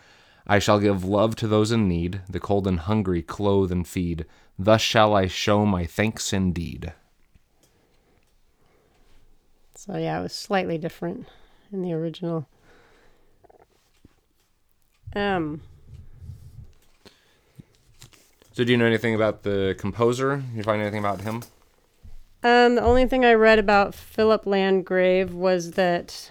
I 0.48 0.60
shall 0.60 0.80
give 0.80 1.04
love 1.04 1.36
to 1.38 1.48
those 1.48 1.70
in 1.70 1.88
need, 1.88 2.22
the 2.30 2.40
cold 2.40 2.66
and 2.66 2.80
hungry 2.80 3.22
clothe 3.22 3.70
and 3.70 3.86
feed. 3.86 4.26
Thus 4.58 4.82
shall 4.82 5.14
I 5.14 5.28
show 5.28 5.66
my 5.66 5.86
thanks 5.86 6.32
indeed. 6.32 6.94
So 9.76 9.98
yeah, 9.98 10.20
it 10.20 10.24
was 10.24 10.34
slightly 10.34 10.78
different 10.78 11.28
in 11.74 11.82
the 11.82 11.92
original. 11.92 12.48
Um, 15.14 15.62
So, 18.54 18.64
do 18.64 18.72
you 18.72 18.78
know 18.78 18.86
anything 18.86 19.16
about 19.16 19.44
the 19.44 19.76
composer? 19.78 20.44
You 20.54 20.64
find 20.64 20.82
anything 20.82 21.00
about 21.00 21.22
him? 21.22 21.44
um, 22.44 22.76
the 22.76 22.82
only 22.82 23.06
thing 23.06 23.26
I 23.26 23.34
read 23.34 23.60
about 23.60 23.94
Phillip 23.96 24.46
Landgrave 24.46 25.34
was 25.34 25.72
that 25.72 26.30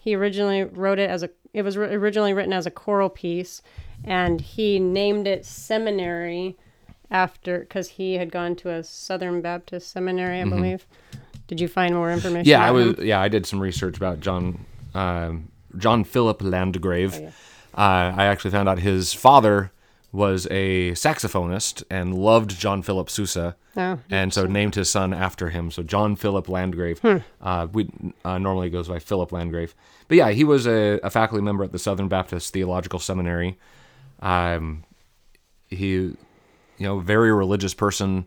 he 0.00 0.14
originally 0.14 0.64
wrote 0.64 0.98
it 0.98 1.08
as 1.08 1.22
a. 1.22 1.30
It 1.52 1.62
was 1.62 1.76
ri- 1.76 1.94
originally 1.94 2.32
written 2.32 2.52
as 2.52 2.66
a 2.66 2.70
choral 2.70 3.10
piece, 3.10 3.62
and 4.02 4.40
he 4.40 4.78
named 4.78 5.26
it 5.26 5.44
Seminary 5.44 6.56
after 7.10 7.60
because 7.60 7.88
he 7.88 8.14
had 8.14 8.32
gone 8.32 8.56
to 8.56 8.70
a 8.70 8.82
Southern 8.82 9.40
Baptist 9.40 9.90
seminary, 9.90 10.40
I 10.40 10.44
believe. 10.44 10.86
Did 11.48 11.60
you 11.60 11.68
find 11.68 11.94
more 11.94 12.12
information? 12.12 12.44
Mm-hmm. 12.44 12.50
Yeah, 12.50 12.66
I 12.66 12.70
was. 12.70 12.98
him? 12.98 13.06
Yeah, 13.06 13.20
I 13.20 13.28
did 13.28 13.46
some 13.46 13.60
research 13.60 13.96
about 13.96 14.20
John 14.20 14.64
um, 14.94 15.50
John 15.76 16.04
Phillip 16.04 16.42
Landgrave. 16.42 17.14
Oh, 17.14 17.20
yeah. 17.20 17.28
uh, 17.74 18.14
I 18.16 18.24
actually 18.26 18.52
found 18.52 18.68
out 18.68 18.78
his 18.78 19.12
father 19.12 19.72
was 20.12 20.46
a 20.50 20.90
saxophonist 20.92 21.84
and 21.90 22.14
loved 22.14 22.58
John 22.58 22.82
Philip 22.82 23.08
Sousa, 23.08 23.56
Oh, 23.76 23.98
and 24.10 24.34
so 24.34 24.46
named 24.46 24.74
his 24.74 24.90
son 24.90 25.14
after 25.14 25.50
him. 25.50 25.70
So 25.70 25.82
John 25.84 26.16
Phillip 26.16 26.48
Landgrave. 26.48 26.98
Hmm. 26.98 27.18
Uh, 27.40 27.68
we 27.72 27.88
uh, 28.24 28.38
normally 28.38 28.70
goes 28.70 28.88
by 28.88 28.98
Phillip 28.98 29.30
Landgrave, 29.30 29.74
but 30.08 30.16
yeah, 30.16 30.30
he 30.30 30.42
was 30.42 30.66
a, 30.66 30.98
a 31.04 31.10
faculty 31.10 31.42
member 31.42 31.62
at 31.62 31.72
the 31.72 31.78
Southern 31.78 32.08
Baptist 32.08 32.52
Theological 32.52 32.98
Seminary. 32.98 33.58
Um, 34.20 34.84
he, 35.68 35.86
you 35.92 36.16
know, 36.78 36.98
very 36.98 37.32
religious 37.32 37.74
person. 37.74 38.26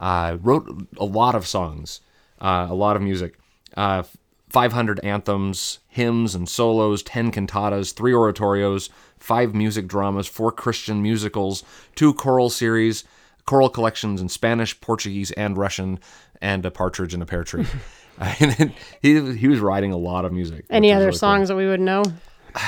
Uh, 0.00 0.38
wrote 0.40 0.88
a 0.98 1.04
lot 1.04 1.34
of 1.34 1.44
songs, 1.46 2.00
uh, 2.40 2.66
a 2.70 2.74
lot 2.74 2.94
of 2.96 3.02
music. 3.02 3.36
Uh, 3.76 4.04
500 4.48 5.00
anthems, 5.00 5.80
hymns 5.88 6.34
and 6.34 6.48
solos, 6.48 7.02
10 7.02 7.32
cantatas, 7.32 7.92
3 7.92 8.12
oratorios, 8.12 8.88
5 9.20 9.54
music 9.54 9.86
dramas, 9.86 10.26
4 10.26 10.52
Christian 10.52 11.02
musicals, 11.02 11.62
2 11.96 12.14
choral 12.14 12.50
series, 12.50 13.04
choral 13.46 13.68
collections 13.68 14.20
in 14.20 14.28
Spanish, 14.28 14.80
Portuguese, 14.80 15.30
and 15.32 15.56
Russian, 15.56 15.98
and 16.40 16.64
a 16.64 16.70
partridge 16.70 17.14
in 17.14 17.22
a 17.22 17.26
pear 17.26 17.44
tree. 17.44 17.66
and 18.40 18.52
then 18.52 18.74
he, 19.00 19.36
he 19.36 19.48
was 19.48 19.60
writing 19.60 19.92
a 19.92 19.96
lot 19.96 20.24
of 20.24 20.32
music. 20.32 20.64
Any 20.70 20.92
other 20.92 21.06
really 21.06 21.12
cool 21.12 21.18
songs 21.18 21.48
that 21.48 21.56
we 21.56 21.66
would 21.66 21.80
know? 21.80 22.02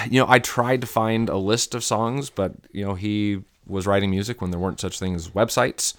you 0.09 0.21
know, 0.21 0.27
I 0.29 0.39
tried 0.39 0.81
to 0.83 0.87
find 0.87 1.29
a 1.29 1.37
list 1.37 1.75
of 1.75 1.83
songs, 1.83 2.31
but 2.31 2.53
you 2.71 2.85
know, 2.85 2.95
he 2.95 3.43
was 3.67 3.87
writing 3.87 4.11
music 4.11 4.41
when 4.41 4.51
there 4.51 4.61
weren't 4.61 4.81
such 4.81 4.99
things 4.99 5.27
as 5.27 5.33
websites, 5.33 5.95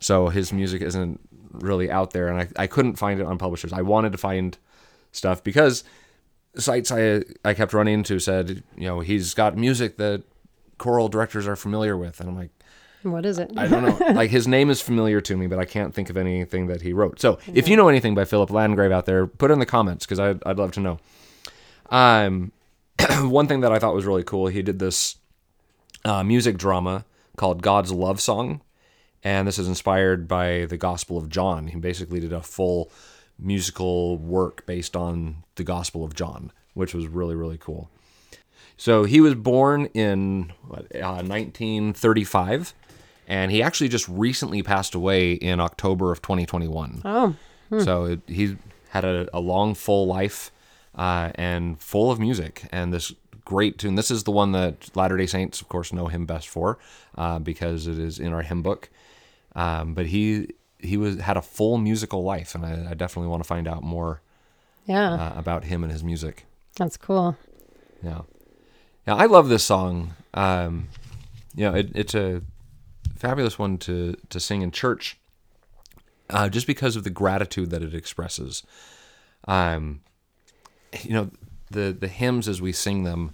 so 0.00 0.28
his 0.28 0.52
music 0.52 0.82
isn't 0.82 1.20
really 1.52 1.90
out 1.90 2.10
there, 2.12 2.28
and 2.28 2.40
I, 2.40 2.62
I 2.62 2.66
couldn't 2.66 2.96
find 2.96 3.20
it 3.20 3.26
on 3.26 3.38
publishers. 3.38 3.72
I 3.72 3.82
wanted 3.82 4.12
to 4.12 4.18
find 4.18 4.56
stuff 5.12 5.42
because 5.44 5.84
sites 6.58 6.90
I 6.90 7.22
I 7.44 7.54
kept 7.54 7.72
running 7.72 7.94
into 7.94 8.18
said, 8.18 8.62
you 8.76 8.86
know, 8.86 9.00
he's 9.00 9.34
got 9.34 9.56
music 9.56 9.96
that 9.98 10.22
choral 10.78 11.08
directors 11.08 11.46
are 11.46 11.56
familiar 11.56 11.96
with, 11.96 12.20
and 12.20 12.28
I'm 12.28 12.36
like, 12.36 12.50
What 13.02 13.24
is 13.24 13.38
it? 13.38 13.52
I 13.56 13.66
don't 13.66 13.82
know. 13.82 14.06
like 14.14 14.30
his 14.30 14.46
name 14.46 14.70
is 14.70 14.80
familiar 14.80 15.20
to 15.22 15.36
me, 15.36 15.46
but 15.46 15.58
I 15.58 15.64
can't 15.64 15.94
think 15.94 16.10
of 16.10 16.16
anything 16.16 16.66
that 16.66 16.82
he 16.82 16.92
wrote. 16.92 17.20
So 17.20 17.38
if 17.52 17.68
you 17.68 17.76
know 17.76 17.88
anything 17.88 18.14
by 18.14 18.24
Phillip 18.24 18.50
Landgrave 18.50 18.92
out 18.92 19.06
there, 19.06 19.26
put 19.26 19.50
it 19.50 19.54
in 19.54 19.60
the 19.60 19.66
comments 19.66 20.04
because 20.04 20.18
I'd, 20.18 20.42
I'd 20.44 20.58
love 20.58 20.72
to 20.72 20.80
know. 20.80 20.98
Um, 21.90 22.52
one 23.30 23.46
thing 23.46 23.60
that 23.60 23.72
I 23.72 23.78
thought 23.78 23.94
was 23.94 24.06
really 24.06 24.24
cool, 24.24 24.48
he 24.48 24.62
did 24.62 24.78
this 24.78 25.16
uh, 26.04 26.22
music 26.22 26.56
drama 26.56 27.04
called 27.36 27.62
God's 27.62 27.92
Love 27.92 28.20
Song, 28.20 28.60
and 29.22 29.46
this 29.46 29.58
is 29.58 29.68
inspired 29.68 30.26
by 30.26 30.66
the 30.66 30.76
Gospel 30.76 31.18
of 31.18 31.28
John. 31.28 31.68
He 31.68 31.78
basically 31.78 32.20
did 32.20 32.32
a 32.32 32.42
full 32.42 32.90
musical 33.38 34.18
work 34.18 34.64
based 34.66 34.96
on 34.96 35.44
the 35.56 35.64
Gospel 35.64 36.04
of 36.04 36.14
John, 36.14 36.52
which 36.74 36.94
was 36.94 37.06
really 37.06 37.34
really 37.34 37.58
cool. 37.58 37.90
So 38.76 39.04
he 39.04 39.20
was 39.20 39.34
born 39.34 39.86
in 39.94 40.52
what, 40.66 40.84
uh, 40.94 41.22
1935, 41.24 42.74
and 43.26 43.50
he 43.50 43.62
actually 43.62 43.88
just 43.88 44.06
recently 44.08 44.62
passed 44.62 44.94
away 44.94 45.32
in 45.32 45.60
October 45.60 46.12
of 46.12 46.20
2021. 46.20 47.00
oh, 47.04 47.80
So 47.80 48.04
it, 48.04 48.20
he 48.26 48.56
had 48.90 49.04
a, 49.04 49.28
a 49.32 49.40
long, 49.40 49.74
full 49.74 50.06
life 50.06 50.52
uh, 50.94 51.30
and 51.34 51.80
full 51.80 52.10
of 52.10 52.20
music 52.20 52.68
and 52.70 52.92
this 52.92 53.12
great 53.44 53.78
tune. 53.78 53.94
This 53.94 54.10
is 54.10 54.24
the 54.24 54.30
one 54.30 54.52
that 54.52 54.94
Latter 54.94 55.16
day 55.16 55.26
Saints, 55.26 55.60
of 55.60 55.68
course, 55.68 55.92
know 55.92 56.08
him 56.08 56.26
best 56.26 56.48
for 56.48 56.78
uh, 57.16 57.38
because 57.38 57.86
it 57.86 57.98
is 57.98 58.18
in 58.18 58.32
our 58.32 58.42
hymn 58.42 58.62
book. 58.62 58.90
Um, 59.54 59.94
but 59.94 60.06
he 60.06 60.48
he 60.78 60.96
was 60.96 61.20
had 61.20 61.36
a 61.36 61.42
full 61.42 61.78
musical 61.78 62.22
life, 62.22 62.54
and 62.54 62.64
I, 62.64 62.90
I 62.90 62.94
definitely 62.94 63.28
want 63.28 63.42
to 63.42 63.46
find 63.46 63.66
out 63.66 63.82
more 63.82 64.20
yeah, 64.86 65.12
uh, 65.12 65.32
about 65.36 65.64
him 65.64 65.82
and 65.82 65.92
his 65.92 66.04
music. 66.04 66.46
that's 66.76 66.96
cool. 66.96 67.36
Yeah. 68.02 68.22
Yeah, 69.06 69.14
I 69.14 69.26
love 69.26 69.48
this 69.48 69.64
song. 69.64 70.14
Um, 70.34 70.88
you 71.54 71.64
know, 71.64 71.74
it, 71.74 71.90
it's 71.94 72.14
a 72.14 72.42
fabulous 73.16 73.58
one 73.58 73.78
to, 73.78 74.16
to 74.30 74.40
sing 74.40 74.62
in 74.62 74.70
church 74.70 75.18
uh, 76.30 76.48
just 76.48 76.66
because 76.66 76.96
of 76.96 77.04
the 77.04 77.10
gratitude 77.10 77.70
that 77.70 77.82
it 77.82 77.94
expresses. 77.94 78.64
Um, 79.46 80.00
you 81.02 81.14
know, 81.14 81.30
the, 81.70 81.96
the 81.98 82.08
hymns 82.08 82.48
as 82.48 82.60
we 82.60 82.72
sing 82.72 83.04
them 83.04 83.32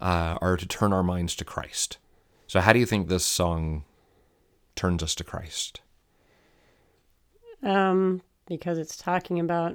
uh, 0.00 0.38
are 0.40 0.56
to 0.56 0.66
turn 0.66 0.92
our 0.92 1.02
minds 1.02 1.34
to 1.36 1.44
Christ. 1.44 1.98
So, 2.46 2.60
how 2.60 2.72
do 2.72 2.78
you 2.78 2.86
think 2.86 3.08
this 3.08 3.24
song 3.24 3.84
turns 4.76 5.02
us 5.02 5.14
to 5.16 5.24
Christ? 5.24 5.80
Um, 7.64 8.22
because 8.46 8.78
it's 8.78 8.96
talking 8.96 9.40
about 9.40 9.74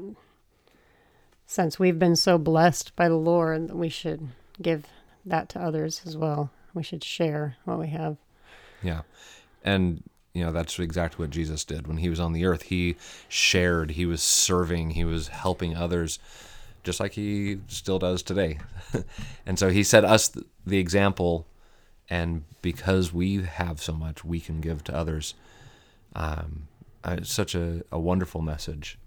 since 1.46 1.79
we've 1.79 1.98
been 1.98 2.15
so 2.15 2.38
blessed 2.38 2.96
by 2.96 3.10
the 3.10 3.15
Lord 3.15 3.69
that 3.69 3.75
we 3.75 3.89
should 3.89 4.27
give 4.62 4.86
that 5.25 5.50
to 5.50 5.60
others 5.60 6.03
as 6.05 6.15
well. 6.15 6.51
We 6.75 6.84
should 6.84 7.03
share 7.03 7.58
what 7.65 7.79
we 7.79 7.88
have. 7.88 8.17
Yeah. 8.84 9.01
And, 9.63 10.03
you 10.34 10.43
know, 10.43 10.51
that's 10.51 10.77
exactly 10.77 11.24
what 11.24 11.31
Jesus 11.31 11.65
did. 11.65 11.88
When 11.88 11.98
he 11.98 12.10
was 12.10 12.19
on 12.19 12.34
the 12.34 12.46
earth, 12.46 12.63
he 12.63 12.98
shared, 13.27 13.91
he 13.91 14.05
was 14.05 14.22
serving, 14.22 14.91
he 14.91 15.03
was 15.03 15.29
helping 15.29 15.75
others, 15.75 16.19
just 16.84 17.00
like 17.00 17.13
he 17.13 17.60
still 17.67 17.98
does 17.98 18.22
today. 18.22 18.60
and 19.46 19.58
so 19.58 19.69
he 19.69 19.84
set 19.84 20.05
us 20.05 20.31
the 20.65 20.77
example, 20.77 21.48
and 22.12 22.43
because 22.62 23.12
we 23.12 23.41
have 23.41 23.81
so 23.81 23.93
much, 23.93 24.24
we 24.24 24.39
can 24.39 24.62
give 24.62 24.84
to 24.84 24.96
others. 24.96 25.34
Um, 26.15 26.67
uh, 27.03 27.15
it's 27.18 27.32
such 27.32 27.56
a, 27.56 27.84
a 27.91 28.00
wonderful 28.00 28.41
message. 28.41 28.98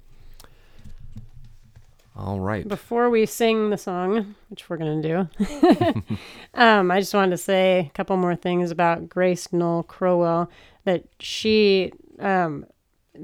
All 2.14 2.40
right. 2.40 2.66
Before 2.68 3.08
we 3.08 3.24
sing 3.24 3.70
the 3.70 3.78
song, 3.78 4.34
which 4.48 4.68
we're 4.68 4.76
going 4.76 5.00
to 5.02 5.08
do, 5.08 6.16
um, 6.54 6.90
I 6.90 7.00
just 7.00 7.14
wanted 7.14 7.30
to 7.30 7.38
say 7.38 7.90
a 7.90 7.96
couple 7.96 8.16
more 8.18 8.36
things 8.36 8.70
about 8.70 9.08
Grace 9.08 9.52
Noll 9.52 9.82
Crowell 9.82 10.50
that 10.84 11.04
she 11.20 11.92
um, 12.18 12.66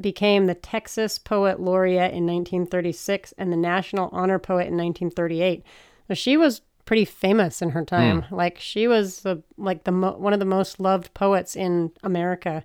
became 0.01 0.47
the 0.47 0.55
Texas 0.55 1.19
Poet 1.19 1.61
Laureate 1.61 2.13
in 2.13 2.27
1936 2.27 3.35
and 3.37 3.53
the 3.53 3.57
National 3.57 4.09
Honor 4.13 4.39
Poet 4.39 4.69
in 4.69 4.77
1938. 4.77 5.63
So 6.09 6.15
she 6.15 6.37
was 6.39 6.63
pretty 6.89 7.05
famous 7.05 7.61
in 7.61 7.71
her 7.71 7.85
time. 7.85 8.25
Like 8.31 8.59
she 8.59 8.89
was 8.89 9.21
the 9.21 9.43
like 9.59 9.85
the 9.85 9.93
mo- 9.93 10.17
one 10.17 10.33
of 10.33 10.39
the 10.39 10.47
most 10.47 10.81
loved 10.81 11.13
poets 11.13 11.55
in 11.55 11.93
America 12.03 12.65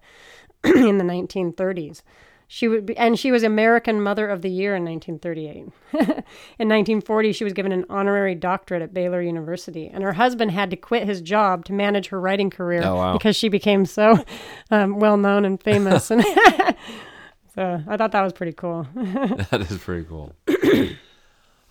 in 0.89 0.97
the 0.97 1.03
1930s. 1.03 2.01
She 2.47 2.67
would 2.67 2.85
be, 2.85 2.95
and 2.97 3.17
she 3.17 3.31
was 3.31 3.41
American 3.41 3.99
Mother 4.01 4.27
of 4.27 4.43
the 4.43 4.49
Year 4.49 4.75
in 4.75 4.83
1938. 4.85 5.55
in 5.93 6.69
1940, 6.69 7.31
she 7.31 7.43
was 7.43 7.53
given 7.53 7.71
an 7.71 7.83
honorary 7.89 8.35
doctorate 8.35 8.83
at 8.83 8.93
Baylor 8.93 9.21
University, 9.23 9.87
and 9.91 10.03
her 10.03 10.13
husband 10.13 10.51
had 10.51 10.69
to 10.69 10.75
quit 10.75 11.07
his 11.07 11.21
job 11.21 11.65
to 11.65 11.73
manage 11.73 12.09
her 12.09 12.19
writing 12.19 12.51
career 12.51 12.81
Oh, 12.83 12.95
wow. 12.95 13.13
because 13.13 13.35
she 13.35 13.49
became 13.49 13.85
so 13.85 14.23
um, 14.71 14.99
well 14.99 15.17
known 15.17 15.45
and 15.45 15.59
famous. 15.63 16.11
And 16.11 16.23
so 17.55 17.81
I 17.87 17.97
thought 17.97 18.11
that 18.11 18.21
was 18.21 18.33
pretty 18.33 18.53
cool. 18.53 18.85
that 18.95 19.65
is 19.71 19.77
pretty 19.79 20.05
cool. 20.05 20.35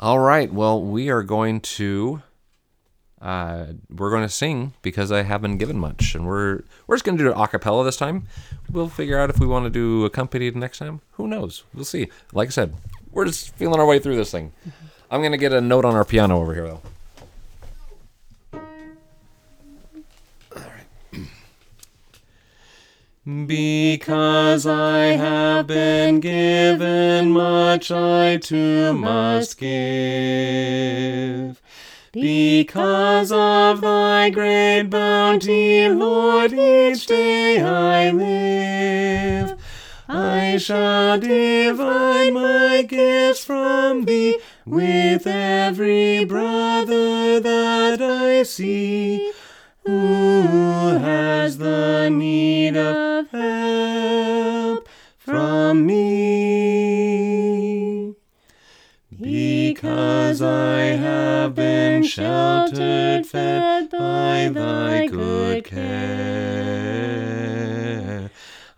All 0.01 0.19
right. 0.19 0.53
Well, 0.53 0.83
we 0.83 1.11
are 1.11 1.23
going 1.23 1.61
to 1.61 2.23
uh, 3.23 3.67
we're 3.89 4.11
going 4.11 4.25
to 4.25 4.29
sing 4.29 4.75
because 4.83 5.13
I 5.13 5.23
haven't 5.23 5.59
given 5.59 5.79
much, 5.79 6.17
and 6.17 6.27
we're 6.27 6.65
we're 6.87 6.97
just 6.97 7.05
going 7.05 7.17
to 7.17 7.25
do 7.25 7.31
it 7.31 7.37
a 7.37 7.47
cappella 7.47 7.85
this 7.85 7.97
time. 7.97 8.27
We'll 8.71 8.89
figure 8.89 9.19
out 9.19 9.31
if 9.31 9.39
we 9.39 9.47
want 9.47 9.65
to 9.65 9.71
do 9.71 10.05
accompanied 10.05 10.57
next 10.57 10.79
time. 10.79 11.03
Who 11.13 11.29
knows? 11.29 11.63
We'll 11.73 11.85
see. 11.85 12.09
Like 12.33 12.49
I 12.49 12.51
said, 12.51 12.75
we're 13.13 13.27
just 13.27 13.55
feeling 13.55 13.79
our 13.79 13.87
way 13.87 14.01
through 14.01 14.17
this 14.17 14.33
thing. 14.33 14.53
I'm 15.09 15.21
going 15.21 15.33
to 15.33 15.39
get 15.39 15.53
a 15.53 15.61
note 15.61 15.85
on 15.85 15.95
our 15.95 16.05
piano 16.05 16.41
over 16.41 16.53
here, 16.53 16.67
though. 16.67 16.83
Because 23.47 24.67
I 24.67 25.11
have 25.11 25.69
been 25.69 26.19
given 26.19 27.31
much, 27.31 27.93
I 27.93 28.39
too 28.39 28.95
must 28.95 29.59
give. 29.59 31.62
Because 32.13 33.33
of 33.33 33.81
thy 33.81 34.29
great 34.29 34.83
bounty, 34.91 35.89
Lord, 35.89 36.53
each 36.53 37.07
day 37.07 37.59
I 37.59 38.11
live. 38.11 39.59
I 40.07 40.59
shall 40.59 41.19
divide 41.19 42.35
my 42.35 42.83
gifts 42.83 43.47
from 43.47 44.05
thee 44.05 44.39
with 44.67 45.27
every 45.27 46.27
brother 46.27 47.41
that 47.41 48.03
I 48.03 48.43
see 48.43 49.33
who 49.87 50.99
has 50.99 51.57
the 51.57 52.11
need 52.11 52.77
of 52.77 53.31
help 53.31 54.87
from 55.17 55.87
me. 55.87 56.93
Because 59.19 60.43
I 60.43 60.72
been 62.03 62.11
sheltered, 62.11 63.25
fed 63.27 63.91
by 63.91 64.51
thy 64.53 65.07
good 65.07 65.65
care. 65.65 66.81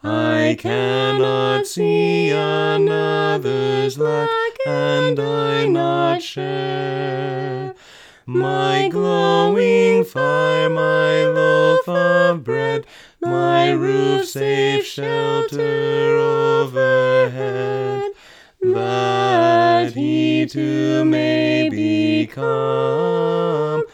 I 0.03 0.57
cannot 0.59 1.67
see 1.67 2.29
another's 2.31 3.99
lack, 3.99 4.31
and 4.67 5.19
I 5.19 5.65
not 5.67 6.23
share. 6.23 7.75
My 8.27 8.89
glowing 8.91 10.05
fire, 10.05 10.69
my 10.69 11.25
loaf 11.25 11.89
of 11.89 12.45
bread, 12.45 12.87
my 13.23 13.71
roof 13.71 14.27
safe 14.27 14.85
shelter 14.85 16.19
overhead, 16.19 18.13
that 18.63 19.95
he 19.95 20.45
too 20.47 21.05
may 21.05 21.64
comforted. 22.27 23.85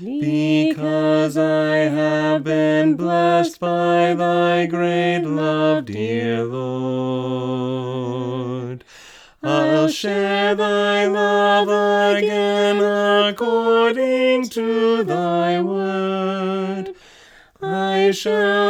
Because 0.00 1.36
I 1.36 1.76
have 1.76 2.44
been 2.44 2.94
blessed 2.96 3.58
by 3.60 4.14
thy 4.14 4.66
great 4.66 5.24
love, 5.24 5.86
dear 5.86 6.44
Lord. 6.44 7.68
I'll 9.42 9.88
share 9.88 10.54
thy 10.54 11.06
love 11.06 11.68
again 12.16 12.78
according 12.78 14.48
to 14.50 15.04
thy 15.04 15.60
word. 15.60 16.94
I 17.60 18.12
shall 18.12 18.67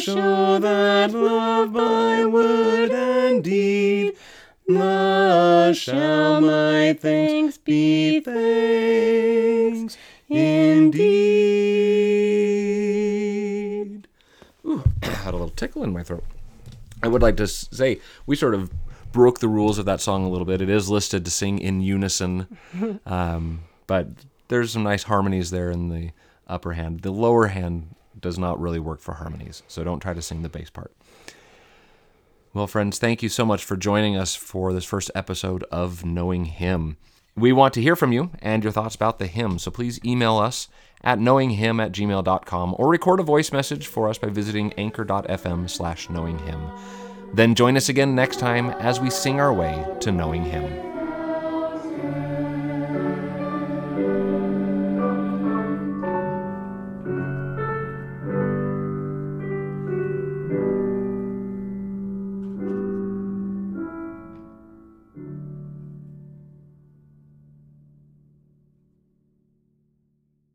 show 0.00 0.58
that 0.58 1.12
love 1.12 1.72
by 1.72 2.24
word 2.24 2.90
and 2.90 3.44
deed. 3.44 4.14
Thus 4.66 5.76
shall 5.76 6.40
my 6.40 6.94
thanks 6.94 7.58
be 7.58 8.20
thanks 8.20 9.96
indeed. 10.28 11.18
Ooh, 14.64 14.82
I 15.02 15.06
had 15.06 15.34
a 15.34 15.36
little 15.36 15.50
tickle 15.50 15.82
in 15.84 15.92
my 15.92 16.02
throat. 16.02 16.24
I 17.02 17.08
would 17.08 17.22
like 17.22 17.36
to 17.38 17.46
say 17.46 18.00
we 18.26 18.36
sort 18.36 18.54
of 18.54 18.70
broke 19.12 19.40
the 19.40 19.48
rules 19.48 19.78
of 19.78 19.86
that 19.86 20.00
song 20.00 20.24
a 20.24 20.28
little 20.28 20.44
bit. 20.46 20.62
It 20.62 20.70
is 20.70 20.88
listed 20.88 21.24
to 21.24 21.30
sing 21.30 21.58
in 21.58 21.80
unison, 21.80 22.58
um, 23.06 23.64
but 23.86 24.08
there's 24.48 24.72
some 24.72 24.82
nice 24.84 25.02
harmonies 25.04 25.50
there 25.50 25.70
in 25.70 25.88
the 25.88 26.10
upper 26.46 26.72
hand. 26.74 27.00
The 27.00 27.10
lower 27.10 27.48
hand 27.48 27.94
does 28.18 28.38
not 28.38 28.60
really 28.60 28.80
work 28.80 29.00
for 29.00 29.14
harmonies, 29.14 29.62
so 29.68 29.84
don't 29.84 30.00
try 30.00 30.14
to 30.14 30.22
sing 30.22 30.42
the 30.42 30.48
bass 30.48 30.70
part. 30.70 30.92
Well, 32.52 32.66
friends, 32.66 32.98
thank 32.98 33.22
you 33.22 33.28
so 33.28 33.44
much 33.44 33.64
for 33.64 33.76
joining 33.76 34.16
us 34.16 34.34
for 34.34 34.72
this 34.72 34.84
first 34.84 35.10
episode 35.14 35.62
of 35.70 36.04
Knowing 36.04 36.46
Hymn. 36.46 36.96
We 37.36 37.52
want 37.52 37.74
to 37.74 37.82
hear 37.82 37.94
from 37.94 38.12
you 38.12 38.30
and 38.42 38.64
your 38.64 38.72
thoughts 38.72 38.94
about 38.96 39.18
the 39.18 39.26
hymn, 39.26 39.58
so 39.58 39.70
please 39.70 40.00
email 40.04 40.36
us 40.36 40.68
at 41.02 41.18
knowinghymn 41.18 41.82
at 41.82 41.92
gmail.com 41.92 42.74
or 42.76 42.88
record 42.88 43.20
a 43.20 43.22
voice 43.22 43.52
message 43.52 43.86
for 43.86 44.08
us 44.08 44.18
by 44.18 44.28
visiting 44.28 44.72
anchor.fm 44.74 45.70
slash 45.70 46.08
knowinghymn. 46.08 46.78
Then 47.32 47.54
join 47.54 47.76
us 47.76 47.88
again 47.88 48.14
next 48.14 48.40
time 48.40 48.70
as 48.70 49.00
we 49.00 49.10
sing 49.10 49.40
our 49.40 49.52
way 49.52 49.86
to 50.00 50.10
knowing 50.10 50.44
Him. 50.44 50.89